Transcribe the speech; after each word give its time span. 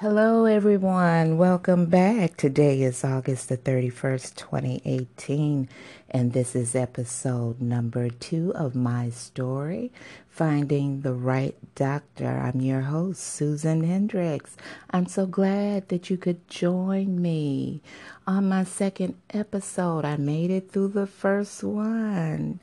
Hello, 0.00 0.46
everyone. 0.46 1.36
Welcome 1.36 1.84
back. 1.84 2.38
Today 2.38 2.80
is 2.80 3.04
August 3.04 3.50
the 3.50 3.58
31st, 3.58 4.34
2018, 4.34 5.68
and 6.08 6.32
this 6.32 6.56
is 6.56 6.74
episode 6.74 7.60
number 7.60 8.08
two 8.08 8.50
of 8.54 8.74
my 8.74 9.10
story, 9.10 9.92
Finding 10.26 11.02
the 11.02 11.12
Right 11.12 11.54
Doctor. 11.74 12.30
I'm 12.30 12.62
your 12.62 12.80
host, 12.80 13.22
Susan 13.22 13.84
Hendrix. 13.84 14.56
I'm 14.90 15.04
so 15.04 15.26
glad 15.26 15.90
that 15.90 16.08
you 16.08 16.16
could 16.16 16.48
join 16.48 17.20
me 17.20 17.82
on 18.26 18.48
my 18.48 18.64
second 18.64 19.16
episode. 19.34 20.06
I 20.06 20.16
made 20.16 20.50
it 20.50 20.72
through 20.72 20.88
the 20.88 21.06
first 21.06 21.62
one. 21.62 22.58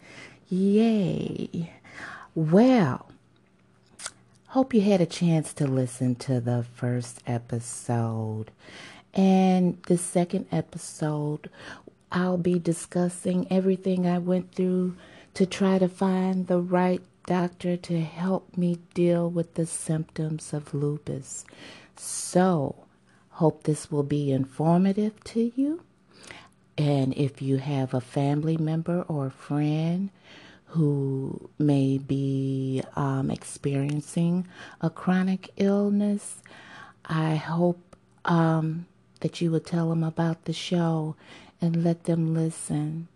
Yay. 0.50 1.72
Well, 2.34 3.12
Hope 4.58 4.74
you 4.74 4.82
had 4.82 5.02
a 5.02 5.06
chance 5.06 5.54
to 5.54 5.68
listen 5.68 6.16
to 6.16 6.42
the 6.42 6.66
first 6.74 7.22
episode. 7.28 8.50
And 9.14 9.78
the 9.84 10.00
second 10.00 10.48
episode, 10.52 11.52
I'll 12.12 12.40
be 12.40 12.58
discussing 12.58 13.46
everything 13.52 14.08
I 14.08 14.18
went 14.18 14.56
through 14.56 14.96
to 15.36 15.46
try 15.46 15.78
to 15.78 15.88
find 15.88 16.48
the 16.48 16.60
right 16.60 17.04
doctor 17.28 17.78
to 17.78 18.02
help 18.02 18.58
me 18.58 18.80
deal 18.96 19.30
with 19.30 19.54
the 19.54 19.68
symptoms 19.68 20.52
of 20.54 20.74
lupus. 20.74 21.46
So, 21.96 22.88
hope 23.30 23.62
this 23.62 23.92
will 23.92 24.02
be 24.02 24.32
informative 24.32 25.24
to 25.26 25.52
you. 25.56 25.84
And 26.80 27.14
if 27.14 27.44
you 27.44 27.58
have 27.58 27.94
a 27.94 28.02
family 28.02 28.58
member 28.58 29.04
or 29.04 29.30
friend 29.30 30.10
who 30.68 31.50
may 31.58 31.98
be 31.98 32.84
um, 32.96 33.32
experiencing 33.32 34.48
a 34.82 34.90
chronic 34.90 35.50
illness, 35.58 36.42
I 37.06 37.36
hope 37.36 37.96
um, 38.26 38.86
that 39.22 39.42
you 39.42 39.52
will 39.52 39.62
tell 39.62 39.90
them 39.90 40.04
about 40.04 40.46
the 40.46 40.54
show 40.54 41.16
and 41.62 41.84
let 41.84 42.04
them 42.04 42.34
listen. 42.34 43.08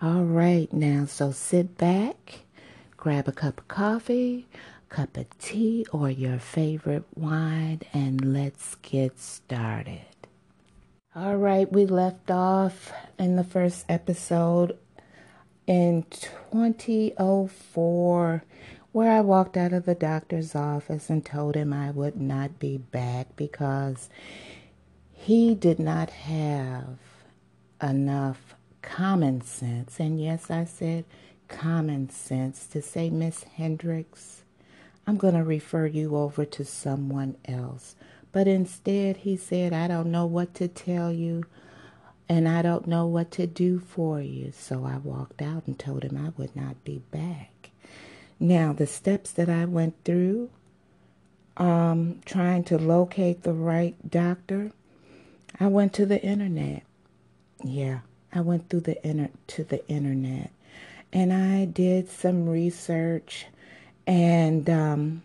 All 0.00 0.24
right, 0.24 0.72
now, 0.72 1.04
so 1.04 1.30
sit 1.30 1.78
back, 1.78 2.40
grab 2.96 3.28
a 3.28 3.32
cup 3.32 3.58
of 3.58 3.68
coffee, 3.68 4.46
cup 4.88 5.16
of 5.16 5.38
tea, 5.38 5.86
or 5.92 6.10
your 6.10 6.38
favorite 6.38 7.04
wine, 7.14 7.80
and 7.92 8.32
let's 8.32 8.76
get 8.76 9.18
started. 9.18 10.00
All 11.14 11.36
right, 11.36 11.70
we 11.70 11.86
left 11.86 12.30
off 12.30 12.92
in 13.18 13.36
the 13.36 13.44
first 13.44 13.84
episode 13.88 14.76
in 15.66 16.04
2004 16.10 18.44
where 18.92 19.10
I 19.10 19.20
walked 19.22 19.56
out 19.56 19.72
of 19.72 19.86
the 19.86 19.94
doctor's 19.94 20.54
office 20.54 21.10
and 21.10 21.24
told 21.24 21.56
him 21.56 21.72
I 21.72 21.90
would 21.90 22.20
not 22.20 22.60
be 22.60 22.78
back 22.78 23.34
because 23.34 24.08
he 25.12 25.54
did 25.54 25.80
not 25.80 26.10
have 26.10 26.98
enough 27.82 28.54
common 28.82 29.40
sense. 29.40 29.98
And 29.98 30.20
yes, 30.20 30.50
I 30.50 30.64
said 30.64 31.04
common 31.48 32.10
sense 32.10 32.66
to 32.68 32.80
say, 32.80 33.10
Miss 33.10 33.42
Hendrix, 33.42 34.42
I'm 35.06 35.16
going 35.16 35.34
to 35.34 35.42
refer 35.42 35.86
you 35.86 36.16
over 36.16 36.44
to 36.44 36.64
someone 36.64 37.36
else. 37.46 37.96
But 38.30 38.46
instead, 38.46 39.18
he 39.18 39.36
said, 39.36 39.72
I 39.72 39.88
don't 39.88 40.10
know 40.10 40.26
what 40.26 40.54
to 40.54 40.68
tell 40.68 41.12
you 41.12 41.44
and 42.28 42.48
I 42.48 42.62
don't 42.62 42.86
know 42.86 43.06
what 43.06 43.30
to 43.32 43.46
do 43.46 43.78
for 43.78 44.20
you. 44.20 44.52
So 44.56 44.84
I 44.84 44.96
walked 44.96 45.42
out 45.42 45.64
and 45.66 45.78
told 45.78 46.02
him 46.02 46.16
I 46.16 46.30
would 46.40 46.54
not 46.56 46.82
be 46.84 47.02
back. 47.10 47.70
Now, 48.40 48.72
the 48.72 48.86
steps 48.86 49.30
that 49.32 49.48
I 49.48 49.64
went 49.64 49.94
through, 50.04 50.50
um, 51.56 52.20
trying 52.24 52.64
to 52.64 52.78
locate 52.78 53.42
the 53.42 53.52
right 53.52 53.94
doctor, 54.10 54.72
I 55.60 55.68
went 55.68 55.92
to 55.94 56.06
the 56.06 56.20
internet. 56.22 56.82
Yeah, 57.62 58.00
I 58.32 58.40
went 58.40 58.68
through 58.68 58.80
the 58.80 59.06
inter- 59.06 59.30
to 59.48 59.64
the 59.64 59.86
internet, 59.88 60.50
and 61.12 61.32
I 61.32 61.64
did 61.64 62.08
some 62.10 62.48
research, 62.48 63.46
and 64.06 64.68
um, 64.68 65.22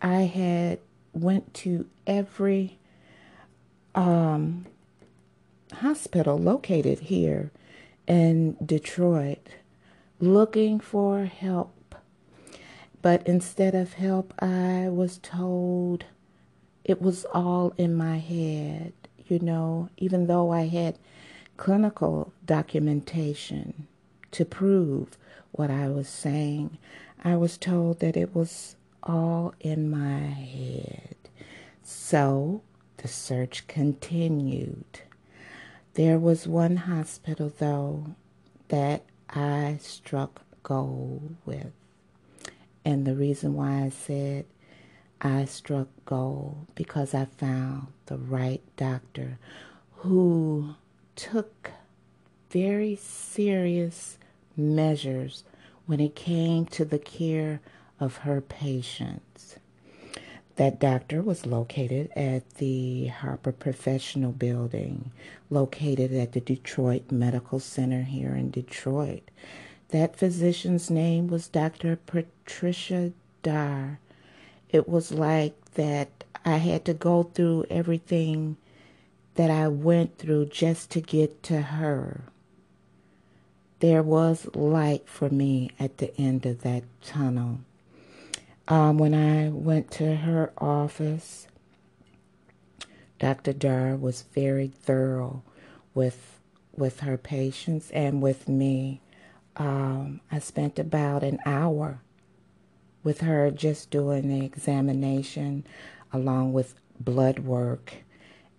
I 0.00 0.22
had 0.22 0.78
went 1.12 1.52
to 1.54 1.86
every 2.06 2.78
um, 3.94 4.66
hospital 5.74 6.38
located 6.38 7.00
here 7.00 7.50
in 8.06 8.56
Detroit 8.64 9.48
looking 10.20 10.80
for 10.80 11.24
help. 11.24 11.94
But 13.02 13.26
instead 13.26 13.74
of 13.74 13.94
help, 13.94 14.32
I 14.38 14.88
was 14.88 15.18
told 15.18 16.06
it 16.84 17.02
was 17.02 17.24
all 17.34 17.74
in 17.76 17.94
my 17.94 18.18
head, 18.18 18.92
you 19.26 19.38
know, 19.38 19.90
even 19.96 20.26
though 20.26 20.50
I 20.50 20.66
had 20.66 20.98
clinical 21.56 22.32
documentation 22.44 23.86
to 24.30 24.44
prove 24.44 25.16
what 25.52 25.70
I 25.70 25.88
was 25.88 26.08
saying, 26.08 26.78
I 27.22 27.36
was 27.36 27.56
told 27.58 28.00
that 28.00 28.16
it 28.16 28.34
was 28.34 28.76
all 29.02 29.54
in 29.60 29.90
my 29.90 30.18
head. 30.18 31.16
So 31.82 32.62
the 32.98 33.08
search 33.08 33.66
continued. 33.66 35.02
There 35.94 36.18
was 36.18 36.48
one 36.48 36.76
hospital, 36.76 37.52
though, 37.56 38.16
that 38.66 39.04
I 39.30 39.78
struck 39.80 40.42
gold 40.64 41.36
with. 41.46 41.70
And 42.84 43.06
the 43.06 43.14
reason 43.14 43.54
why 43.54 43.84
I 43.84 43.90
said 43.90 44.46
I 45.20 45.44
struck 45.44 45.86
gold 46.04 46.66
because 46.74 47.14
I 47.14 47.26
found 47.26 47.88
the 48.06 48.18
right 48.18 48.60
doctor 48.76 49.38
who 49.98 50.74
took 51.14 51.70
very 52.50 52.96
serious 52.96 54.18
measures 54.56 55.44
when 55.86 56.00
it 56.00 56.16
came 56.16 56.66
to 56.66 56.84
the 56.84 56.98
care 56.98 57.60
of 58.00 58.18
her 58.18 58.40
patients. 58.40 59.56
That 60.56 60.78
doctor 60.78 61.20
was 61.20 61.46
located 61.46 62.10
at 62.14 62.48
the 62.56 63.08
Harper 63.08 63.50
Professional 63.50 64.30
Building, 64.30 65.10
located 65.50 66.12
at 66.12 66.32
the 66.32 66.40
Detroit 66.40 67.10
Medical 67.10 67.58
Center 67.58 68.02
here 68.02 68.36
in 68.36 68.52
Detroit. 68.52 69.30
That 69.88 70.16
physician's 70.16 70.90
name 70.90 71.26
was 71.26 71.48
Dr. 71.48 71.96
Patricia 71.96 73.12
Dar. 73.42 73.98
It 74.70 74.88
was 74.88 75.12
like 75.12 75.54
that 75.74 76.24
I 76.44 76.58
had 76.58 76.84
to 76.84 76.94
go 76.94 77.24
through 77.24 77.66
everything 77.68 78.56
that 79.34 79.50
I 79.50 79.66
went 79.66 80.18
through 80.18 80.46
just 80.46 80.90
to 80.90 81.00
get 81.00 81.42
to 81.44 81.62
her. 81.62 82.22
There 83.80 84.02
was 84.02 84.48
light 84.54 85.08
for 85.08 85.28
me 85.30 85.70
at 85.80 85.98
the 85.98 86.16
end 86.16 86.46
of 86.46 86.62
that 86.62 86.84
tunnel. 87.02 87.60
Um, 88.66 88.96
when 88.98 89.14
I 89.14 89.50
went 89.50 89.90
to 89.92 90.16
her 90.16 90.52
office, 90.56 91.46
Dr. 93.18 93.52
Dar 93.52 93.96
was 93.96 94.22
very 94.34 94.68
thorough 94.68 95.42
with 95.94 96.40
with 96.76 97.00
her 97.00 97.16
patients 97.16 97.90
and 97.92 98.20
with 98.20 98.48
me. 98.48 99.00
Um, 99.56 100.20
I 100.32 100.40
spent 100.40 100.78
about 100.78 101.22
an 101.22 101.38
hour 101.46 102.00
with 103.04 103.20
her 103.20 103.50
just 103.50 103.90
doing 103.90 104.28
the 104.28 104.44
examination 104.44 105.64
along 106.12 106.52
with 106.52 106.74
blood 106.98 107.40
work 107.40 107.94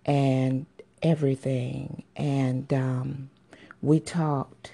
and 0.06 0.64
everything. 1.02 2.04
And 2.16 2.72
um, 2.72 3.30
we 3.82 4.00
talked 4.00 4.72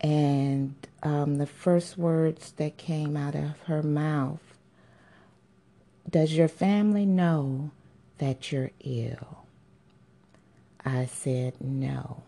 and 0.00 0.74
um, 1.02 1.36
the 1.36 1.46
first 1.46 1.98
words 1.98 2.52
that 2.52 2.76
came 2.76 3.16
out 3.16 3.34
of 3.34 3.60
her 3.66 3.82
mouth 3.82 4.40
Does 6.08 6.34
your 6.34 6.48
family 6.48 7.06
know 7.06 7.70
that 8.18 8.52
you're 8.52 8.70
ill? 8.80 9.46
I 10.84 11.06
said 11.06 11.54
no. 11.60 12.22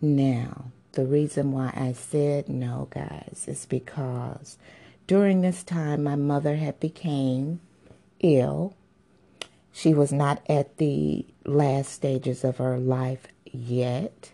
Now, 0.00 0.66
the 0.92 1.04
reason 1.04 1.52
why 1.52 1.72
I 1.74 1.92
said 1.92 2.48
no, 2.48 2.88
guys, 2.90 3.44
is 3.48 3.66
because 3.66 4.56
during 5.06 5.40
this 5.40 5.62
time 5.62 6.04
my 6.04 6.16
mother 6.16 6.56
had 6.56 6.78
became 6.80 7.60
ill. 8.20 8.74
She 9.72 9.92
was 9.94 10.12
not 10.12 10.42
at 10.48 10.78
the 10.78 11.26
last 11.44 11.92
stages 11.92 12.44
of 12.44 12.58
her 12.58 12.78
life 12.78 13.26
yet 13.44 14.32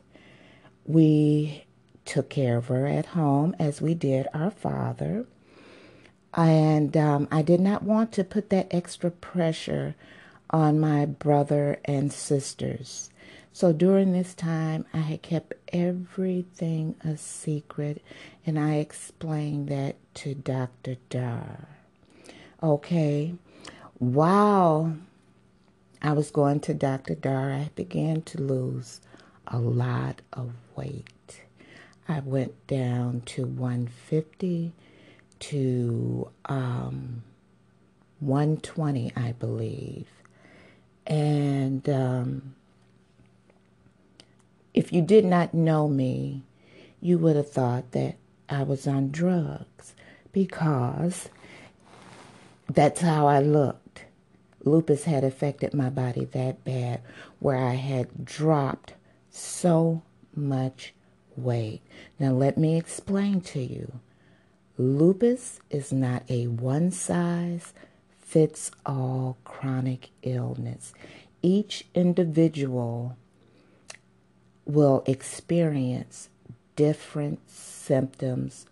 we 0.84 1.64
took 2.04 2.28
care 2.28 2.56
of 2.56 2.68
her 2.68 2.86
at 2.86 3.06
home 3.06 3.54
as 3.58 3.80
we 3.80 3.94
did 3.94 4.26
our 4.34 4.50
father. 4.50 5.26
And 6.34 6.96
um, 6.96 7.28
I 7.30 7.42
did 7.42 7.60
not 7.60 7.82
want 7.82 8.12
to 8.12 8.24
put 8.24 8.50
that 8.50 8.68
extra 8.70 9.10
pressure 9.10 9.94
on 10.50 10.80
my 10.80 11.06
brother 11.06 11.78
and 11.84 12.12
sisters. 12.12 13.10
So 13.52 13.72
during 13.72 14.12
this 14.12 14.34
time, 14.34 14.86
I 14.94 14.98
had 14.98 15.20
kept 15.22 15.54
everything 15.72 16.94
a 17.04 17.18
secret, 17.18 18.02
and 18.46 18.58
I 18.58 18.76
explained 18.76 19.68
that 19.68 19.96
to 20.14 20.34
Dr. 20.34 20.96
Dar. 21.10 21.68
Okay, 22.62 23.34
while 23.98 24.96
I 26.00 26.12
was 26.12 26.30
going 26.30 26.60
to 26.60 26.74
Dr. 26.74 27.14
Dar, 27.14 27.52
I 27.52 27.70
began 27.74 28.22
to 28.22 28.40
lose 28.40 29.02
a 29.46 29.58
lot 29.58 30.22
of 30.32 30.52
weight. 30.74 31.06
I 32.08 32.20
went 32.20 32.66
down 32.66 33.22
to 33.26 33.46
150 33.46 34.72
to 35.40 36.30
um, 36.46 37.22
120, 38.20 39.12
I 39.16 39.32
believe. 39.32 40.06
And 41.06 41.88
um, 41.88 42.54
if 44.74 44.92
you 44.92 45.02
did 45.02 45.24
not 45.24 45.54
know 45.54 45.88
me, 45.88 46.42
you 47.00 47.18
would 47.18 47.36
have 47.36 47.50
thought 47.50 47.92
that 47.92 48.16
I 48.48 48.62
was 48.62 48.86
on 48.86 49.10
drugs 49.10 49.94
because 50.32 51.28
that's 52.68 53.00
how 53.00 53.26
I 53.26 53.40
looked 53.40 53.82
lupus 54.64 55.04
had 55.04 55.24
affected 55.24 55.74
my 55.74 55.90
body 55.90 56.24
that 56.26 56.64
bad 56.64 57.00
where 57.38 57.56
I 57.56 57.74
had 57.74 58.24
dropped 58.24 58.94
so 59.30 60.02
much 60.34 60.94
weight. 61.36 61.82
Now, 62.18 62.32
let 62.32 62.58
me 62.58 62.76
explain 62.76 63.40
to 63.42 63.60
you 63.60 64.00
lupus 64.78 65.60
is 65.70 65.92
not 65.92 66.22
a 66.28 66.46
one 66.46 66.90
size 66.90 67.72
fits 68.18 68.70
all 68.86 69.36
chronic 69.44 70.10
illness. 70.22 70.94
Each 71.42 71.84
individual 71.94 73.16
will 74.64 75.02
experience 75.06 76.30
different 76.76 77.50
symptoms 77.50 78.66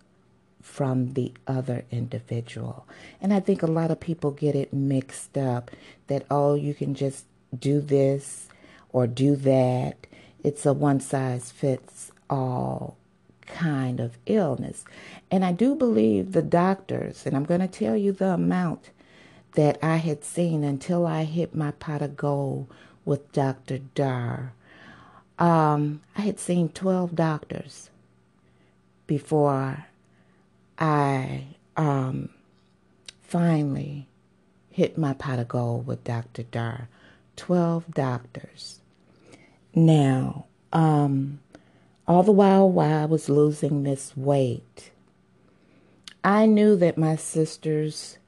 from 0.62 1.14
the 1.14 1.32
other 1.46 1.84
individual. 1.90 2.86
And 3.20 3.34
I 3.34 3.40
think 3.40 3.62
a 3.62 3.66
lot 3.66 3.90
of 3.90 4.00
people 4.00 4.30
get 4.30 4.54
it 4.54 4.72
mixed 4.72 5.36
up 5.36 5.70
that, 6.06 6.24
oh, 6.30 6.54
you 6.54 6.74
can 6.74 6.94
just 6.94 7.24
do 7.58 7.80
this 7.80 8.48
or 8.92 9.06
do 9.06 9.36
that. 9.36 10.06
It's 10.42 10.64
a 10.64 10.72
one 10.72 11.00
size 11.00 11.50
fits 11.50 12.12
all 12.30 12.96
kind 13.46 14.00
of 14.00 14.16
illness. 14.26 14.84
And 15.30 15.44
I 15.44 15.52
do 15.52 15.74
believe 15.74 16.32
the 16.32 16.42
doctors, 16.42 17.26
and 17.26 17.36
I'm 17.36 17.44
going 17.44 17.60
to 17.60 17.68
tell 17.68 17.96
you 17.96 18.12
the 18.12 18.34
amount 18.34 18.90
that 19.54 19.78
I 19.82 19.96
had 19.96 20.24
seen 20.24 20.62
until 20.64 21.06
I 21.06 21.24
hit 21.24 21.54
my 21.54 21.72
pot 21.72 22.02
of 22.02 22.16
gold 22.16 22.68
with 23.04 23.32
Dr. 23.32 23.78
Dar. 23.78 24.52
Um, 25.38 26.00
I 26.16 26.22
had 26.22 26.38
seen 26.38 26.68
12 26.68 27.14
doctors 27.14 27.90
before 29.06 29.86
I 30.78 31.44
um, 31.76 32.28
finally 33.22 34.06
hit 34.70 34.96
my 34.96 35.14
pot 35.14 35.38
of 35.38 35.48
gold 35.48 35.86
with 35.86 36.04
Dr. 36.04 36.44
Dar. 36.44 36.88
12 37.36 37.92
doctors. 37.92 38.80
Now, 39.74 40.46
um, 40.72 41.40
all 42.10 42.24
the 42.24 42.32
while 42.32 42.68
while 42.68 43.02
I 43.02 43.04
was 43.04 43.28
losing 43.28 43.84
this 43.84 44.16
weight, 44.16 44.90
I 46.24 46.44
knew 46.44 46.74
that 46.74 46.98
my 46.98 47.14
sisters 47.14 48.18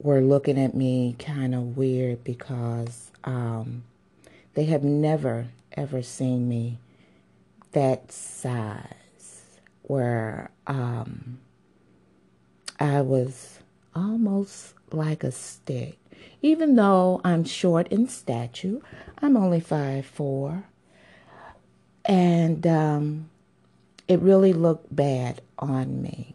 were 0.00 0.20
looking 0.20 0.58
at 0.58 0.74
me 0.74 1.14
kind 1.20 1.54
of 1.54 1.76
weird 1.76 2.24
because 2.24 3.12
um, 3.22 3.84
they 4.54 4.64
have 4.64 4.82
never, 4.82 5.46
ever 5.76 6.02
seen 6.02 6.48
me 6.48 6.80
that 7.70 8.10
size 8.10 9.60
where 9.82 10.50
um, 10.66 11.38
I 12.80 13.02
was 13.02 13.60
almost 13.94 14.74
like 14.90 15.22
a 15.22 15.30
stick. 15.30 15.96
Even 16.42 16.74
though 16.74 17.20
I'm 17.22 17.44
short 17.44 17.86
in 17.86 18.08
stature, 18.08 18.80
I'm 19.22 19.36
only 19.36 19.60
five 19.60 20.06
four, 20.06 20.64
and 22.08 22.66
um, 22.66 23.28
it 24.08 24.18
really 24.20 24.54
looked 24.54 24.94
bad 24.94 25.42
on 25.58 26.02
me. 26.02 26.34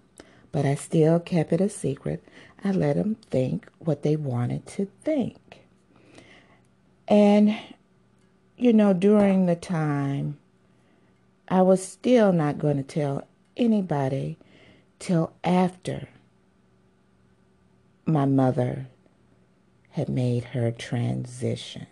But 0.51 0.65
I 0.65 0.75
still 0.75 1.19
kept 1.19 1.51
it 1.51 1.59
a 1.59 1.67
secret. 1.67 2.23
I 2.63 2.71
let 2.71 2.95
them 2.95 3.15
think 3.31 3.67
what 3.79 4.03
they 4.03 4.15
wanted 4.15 4.67
to 4.67 4.87
think. 5.03 5.65
And, 7.07 7.57
you 8.55 8.71
know, 8.71 8.93
during 8.93 9.47
the 9.47 9.55
time, 9.55 10.37
I 11.47 11.63
was 11.63 11.85
still 11.85 12.31
not 12.31 12.59
going 12.59 12.77
to 12.77 12.83
tell 12.83 13.27
anybody 13.57 14.37
till 14.99 15.33
after 15.43 16.07
my 18.05 18.25
mother 18.25 18.87
had 19.89 20.07
made 20.07 20.45
her 20.45 20.71
transition. 20.71 21.87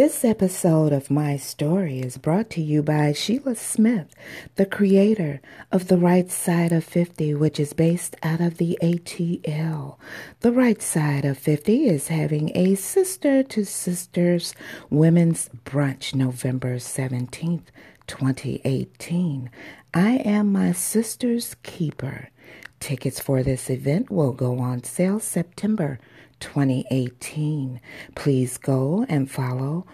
This 0.00 0.24
episode 0.24 0.94
of 0.94 1.10
My 1.10 1.36
Story 1.36 1.98
is 2.00 2.16
brought 2.16 2.48
to 2.52 2.62
you 2.62 2.82
by 2.82 3.12
Sheila 3.12 3.54
Smith, 3.54 4.14
the 4.54 4.64
creator 4.64 5.42
of 5.70 5.88
The 5.88 5.98
Right 5.98 6.30
Side 6.30 6.72
of 6.72 6.84
50, 6.84 7.34
which 7.34 7.60
is 7.60 7.74
based 7.74 8.16
out 8.22 8.40
of 8.40 8.56
the 8.56 8.78
ATL. 8.80 9.98
The 10.40 10.52
Right 10.52 10.80
Side 10.80 11.26
of 11.26 11.36
50 11.36 11.84
is 11.86 12.08
having 12.08 12.50
a 12.56 12.76
Sister 12.76 13.42
to 13.42 13.66
Sisters 13.66 14.54
Women's 14.88 15.50
Brunch 15.66 16.14
November 16.14 16.76
17th, 16.76 17.66
2018. 18.06 19.50
I 19.92 20.12
am 20.12 20.50
my 20.50 20.72
sister's 20.72 21.56
keeper. 21.62 22.30
Tickets 22.80 23.20
for 23.20 23.42
this 23.42 23.68
event 23.68 24.10
will 24.10 24.32
go 24.32 24.60
on 24.60 24.82
sale 24.82 25.20
September 25.20 25.98
2018. 26.40 27.80
Please 28.14 28.58
go 28.58 29.06
and 29.08 29.30
follow 29.30 29.86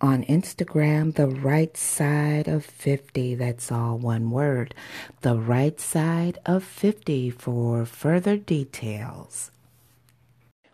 on 0.00 0.24
Instagram, 0.24 1.14
The 1.14 1.28
Right 1.28 1.76
Side 1.76 2.48
of 2.48 2.64
50. 2.64 3.36
That's 3.36 3.70
all 3.70 3.96
one 3.98 4.30
word. 4.30 4.74
The 5.20 5.36
Right 5.36 5.80
Side 5.80 6.38
of 6.44 6.64
50 6.64 7.30
for 7.30 7.86
further 7.86 8.36
details. 8.36 9.52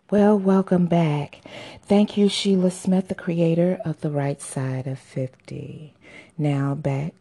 Well, 0.09 0.39
welcome 0.39 0.87
back. 0.87 1.41
Thank 1.83 2.17
you, 2.17 2.29
Sheila 2.29 2.71
Smith, 2.71 3.09
the 3.09 3.15
creator 3.15 3.79
of 3.85 4.01
The 4.01 4.09
Right 4.09 4.41
Side 4.41 4.87
of 4.87 4.97
50. 4.97 5.93
Now 6.35 6.73
back 6.73 7.13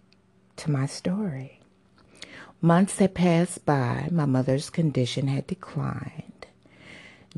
to 0.56 0.70
my 0.70 0.86
story. 0.86 1.60
Months 2.62 2.98
had 2.98 3.14
passed 3.14 3.66
by. 3.66 4.08
My 4.10 4.24
mother's 4.24 4.70
condition 4.70 5.28
had 5.28 5.46
declined. 5.46 6.37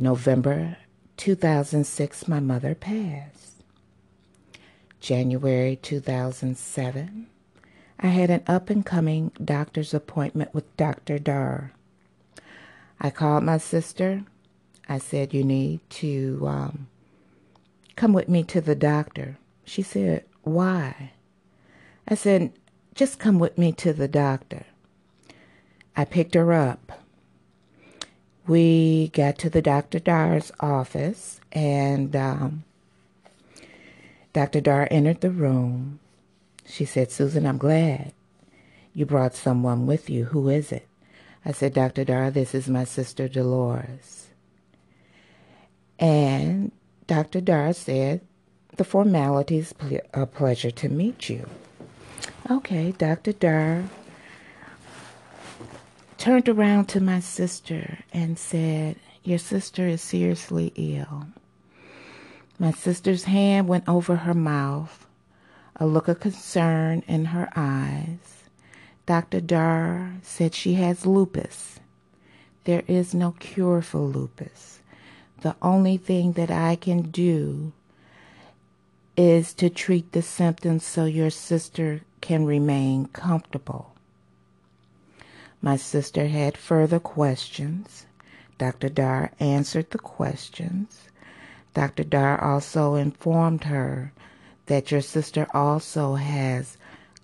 November 0.01 0.79
2006, 1.19 2.27
my 2.27 2.41
mother 2.41 2.75
passed. 2.75 3.63
January 4.99 5.77
2007, 5.77 7.27
I 7.99 8.07
had 8.07 8.31
an 8.31 8.43
up 8.47 8.71
and 8.71 8.85
coming 8.85 9.31
doctor's 9.45 9.93
appointment 9.93 10.55
with 10.55 10.75
Dr. 10.79 11.19
Dar. 11.19 11.73
I 12.99 13.11
called 13.11 13.45
my 13.45 13.59
sister. 13.59 14.25
I 14.89 14.97
said, 14.97 15.35
You 15.35 15.45
need 15.45 15.81
to 15.91 16.45
um, 16.47 16.89
come 17.95 18.15
with 18.15 18.29
me 18.29 18.43
to 18.45 18.63
the 18.63 18.75
doctor. 18.75 19.37
She 19.65 19.83
said, 19.83 20.25
Why? 20.43 21.13
I 22.09 22.15
said, 22.15 22.55
Just 22.95 23.19
come 23.19 23.39
with 23.39 23.59
me 23.59 23.73
to 23.73 23.93
the 23.93 24.09
doctor. 24.09 24.65
I 25.95 26.07
picked 26.07 26.35
her 26.35 26.55
up. 26.55 27.05
We 28.51 29.11
got 29.11 29.39
to 29.39 29.49
the 29.49 29.63
Dr. 29.63 30.01
Dar's 30.01 30.51
office, 30.59 31.41
and 31.53 32.17
um, 32.17 32.65
Dr. 34.33 34.61
Dar 34.61 34.89
entered 34.91 35.21
the 35.21 35.31
room. 35.31 36.01
She 36.67 36.85
said, 36.85 37.13
Susan, 37.13 37.47
I'm 37.47 37.59
glad 37.59 38.13
you 38.93 39.07
brought 39.07 39.37
someone 39.37 39.87
with 39.87 40.11
you. 40.11 40.25
Who 40.25 40.49
is 40.49 40.73
it? 40.73 40.89
I 41.45 41.53
said, 41.53 41.75
Dr. 41.75 42.03
Dar, 42.03 42.33
this 42.33 42.53
is 42.53 42.69
my 42.69 42.83
sister 42.83 43.29
Dolores. 43.29 44.31
And 46.01 46.73
Dr. 47.07 47.41
Dar 47.41 47.73
said, 47.73 48.21
the 48.75 48.83
formalities, 48.83 49.73
a 50.13 50.27
pleasure 50.27 50.73
to 50.73 50.89
meet 50.89 51.29
you. 51.29 51.49
Okay, 52.51 52.91
Dr. 52.99 53.33
Dar 53.33 53.85
turned 56.21 56.51
around 56.51 56.85
to 56.85 57.01
my 57.01 57.19
sister 57.19 58.01
and 58.13 58.39
said, 58.39 58.95
Your 59.25 59.39
sister 59.39 59.89
is 59.89 60.03
seriously 60.03 60.71
ill. 60.77 61.29
My 62.59 62.73
sister's 62.73 63.25
hand 63.25 63.69
went 63.69 63.89
over 63.89 64.17
her 64.17 64.35
mouth, 64.35 65.07
a 65.77 65.87
look 65.87 66.09
of 66.09 66.21
concern 66.21 67.03
in 67.09 67.25
her 67.27 67.49
eyes. 67.57 68.45
Dr. 69.07 69.41
Dar 69.41 70.17
said 70.23 70.55
she 70.55 70.75
has 70.75 71.07
lupus. 71.07 71.81
There 72.65 72.83
is 72.87 73.15
no 73.15 73.33
cure 73.33 73.81
for 73.81 74.01
lupus. 74.01 74.81
the 75.41 75.57
only 75.63 75.97
thing 75.97 76.33
that 76.33 76.51
I 76.51 76.77
can 76.77 77.11
do 77.11 77.73
is 79.17 79.55
to 79.55 79.71
treat 79.71 80.13
the 80.13 80.21
symptoms 80.21 80.85
so 80.85 81.07
your 81.07 81.31
sister 81.31 82.03
can 82.21 82.45
remain 82.45 83.07
comfortable. 83.07 83.95
My 85.63 85.77
sister 85.77 86.29
had 86.29 86.57
further 86.57 86.99
questions. 86.99 88.07
Dr. 88.59 88.89
Dar 88.89 89.33
answered 89.39 89.91
the 89.91 89.99
questions. 89.99 91.09
Dr. 91.75 92.05
Dar 92.05 92.43
also 92.43 92.95
informed 92.95 93.65
her 93.65 94.13
that 94.67 94.91
your 94.91 95.01
sister 95.01 95.47
also 95.53 96.15
has 96.15 96.77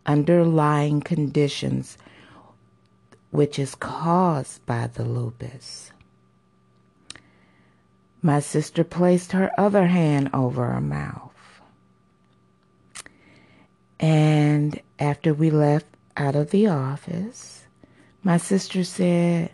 underlying 0.04 1.00
conditions 1.00 1.98
which 3.30 3.58
is 3.58 3.74
caused 3.74 4.64
by 4.66 4.86
the 4.86 5.04
lupus. 5.04 5.92
My 8.22 8.40
sister 8.40 8.82
placed 8.82 9.32
her 9.32 9.50
other 9.58 9.86
hand 9.86 10.30
over 10.32 10.66
her 10.72 10.80
mouth. 10.80 11.32
And 14.00 14.80
after 14.98 15.32
we 15.32 15.50
left 15.50 15.86
out 16.16 16.34
of 16.34 16.50
the 16.50 16.66
office, 16.66 17.65
my 18.26 18.38
sister 18.38 18.82
said, 18.82 19.52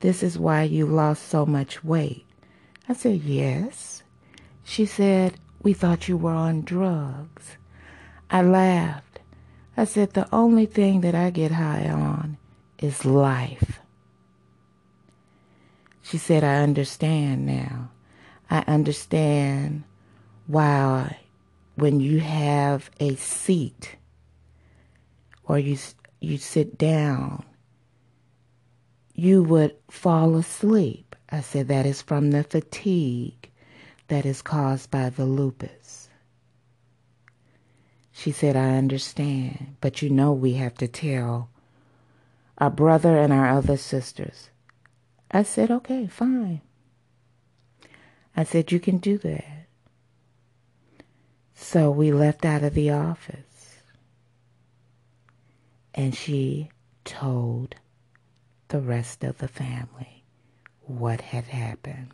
This 0.00 0.24
is 0.24 0.36
why 0.36 0.64
you 0.64 0.84
lost 0.84 1.28
so 1.28 1.46
much 1.46 1.84
weight. 1.84 2.26
I 2.88 2.92
said, 2.92 3.20
Yes. 3.20 4.02
She 4.64 4.84
said, 4.84 5.34
We 5.62 5.74
thought 5.74 6.08
you 6.08 6.16
were 6.16 6.32
on 6.32 6.62
drugs. 6.62 7.56
I 8.28 8.42
laughed. 8.42 9.20
I 9.76 9.84
said, 9.84 10.14
The 10.14 10.28
only 10.34 10.66
thing 10.66 11.02
that 11.02 11.14
I 11.14 11.30
get 11.30 11.52
high 11.52 11.88
on 11.88 12.36
is 12.80 13.04
life. 13.04 13.78
She 16.02 16.18
said, 16.18 16.42
I 16.42 16.64
understand 16.64 17.46
now. 17.46 17.92
I 18.50 18.64
understand 18.66 19.84
why 20.48 21.20
when 21.76 22.00
you 22.00 22.18
have 22.18 22.90
a 22.98 23.14
seat 23.14 23.98
or 25.44 25.60
you 25.60 25.78
you 26.20 26.38
sit 26.38 26.76
down 26.76 27.44
you 29.20 29.42
would 29.42 29.76
fall 29.90 30.34
asleep. 30.34 31.14
I 31.28 31.42
said, 31.42 31.68
That 31.68 31.84
is 31.84 32.00
from 32.00 32.30
the 32.30 32.42
fatigue 32.42 33.50
that 34.08 34.24
is 34.24 34.40
caused 34.40 34.90
by 34.90 35.10
the 35.10 35.26
lupus. 35.26 36.08
She 38.12 38.32
said, 38.32 38.56
I 38.56 38.78
understand, 38.78 39.76
but 39.82 40.00
you 40.00 40.08
know 40.08 40.32
we 40.32 40.54
have 40.54 40.74
to 40.76 40.88
tell 40.88 41.50
our 42.56 42.70
brother 42.70 43.18
and 43.18 43.30
our 43.30 43.50
other 43.50 43.76
sisters. 43.76 44.48
I 45.30 45.42
said, 45.42 45.70
Okay, 45.70 46.06
fine. 46.06 46.62
I 48.34 48.44
said, 48.44 48.72
You 48.72 48.80
can 48.80 48.96
do 48.96 49.18
that. 49.18 49.66
So 51.54 51.90
we 51.90 52.10
left 52.10 52.46
out 52.46 52.62
of 52.62 52.72
the 52.72 52.90
office. 52.90 53.82
And 55.94 56.14
she 56.14 56.70
told 57.04 57.74
the 58.70 58.80
rest 58.80 59.24
of 59.24 59.38
the 59.38 59.48
family 59.48 60.24
what 60.82 61.20
had 61.20 61.44
happened. 61.44 62.12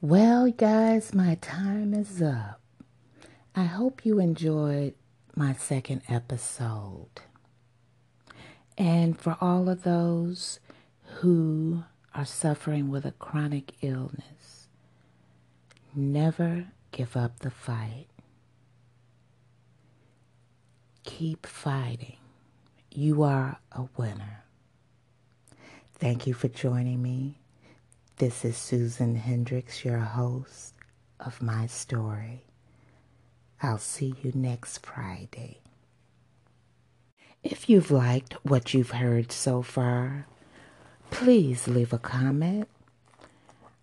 Well, 0.00 0.50
guys, 0.50 1.14
my 1.14 1.36
time 1.36 1.94
is 1.94 2.20
up. 2.20 2.60
I 3.54 3.64
hope 3.64 4.04
you 4.04 4.18
enjoyed 4.18 4.94
my 5.36 5.52
second 5.52 6.02
episode. 6.08 7.20
And 8.76 9.18
for 9.18 9.36
all 9.40 9.68
of 9.68 9.82
those 9.82 10.58
who 11.20 11.84
are 12.14 12.24
suffering 12.24 12.90
with 12.90 13.04
a 13.04 13.12
chronic 13.12 13.72
illness, 13.82 14.68
never 15.94 16.66
give 16.92 17.16
up 17.16 17.40
the 17.40 17.50
fight. 17.50 18.06
Keep 21.04 21.46
fighting. 21.46 22.16
You 22.96 23.24
are 23.24 23.58
a 23.72 23.88
winner. 23.96 24.44
Thank 25.96 26.28
you 26.28 26.32
for 26.32 26.46
joining 26.46 27.02
me. 27.02 27.40
This 28.18 28.44
is 28.44 28.56
Susan 28.56 29.16
Hendrix, 29.16 29.84
your 29.84 29.98
host 29.98 30.74
of 31.18 31.42
my 31.42 31.66
story. 31.66 32.44
I'll 33.60 33.78
see 33.78 34.14
you 34.22 34.30
next 34.32 34.86
Friday. 34.86 35.58
If 37.42 37.68
you've 37.68 37.90
liked 37.90 38.34
what 38.44 38.72
you've 38.74 38.92
heard 38.92 39.32
so 39.32 39.60
far, 39.60 40.28
please 41.10 41.66
leave 41.66 41.92
a 41.92 41.98
comment. 41.98 42.68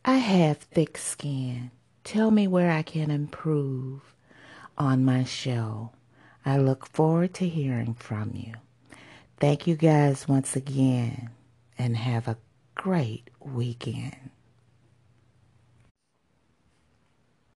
I 0.05 0.19
have 0.19 0.59
thick 0.59 0.97
skin. 0.97 1.71
Tell 2.05 2.31
me 2.31 2.47
where 2.47 2.71
I 2.71 2.81
can 2.81 3.11
improve 3.11 4.15
on 4.77 5.03
my 5.03 5.25
show. 5.25 5.91
I 6.45 6.57
look 6.57 6.87
forward 6.87 7.33
to 7.33 7.49
hearing 7.49 7.93
from 7.93 8.31
you. 8.35 8.53
Thank 9.41 9.65
you 9.65 9.75
guys 9.75 10.27
once 10.27 10.55
again 10.55 11.31
and 11.75 11.97
have 11.97 12.27
a 12.27 12.37
great 12.75 13.31
weekend. 13.39 14.29